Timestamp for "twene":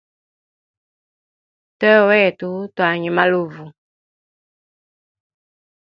1.77-2.03